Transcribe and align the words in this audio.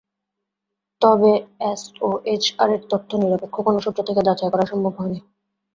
তবে 1.01 1.31
এসওএইচআরের 1.69 2.81
তথ্য 2.91 3.09
নিরপেক্ষ 3.21 3.55
কোনো 3.61 3.79
সূত্র 3.85 3.99
থেকে 4.07 4.21
যাচাই 4.27 4.51
করা 4.53 4.65
সম্ভব 4.71 4.93
হয়নি। 4.97 5.19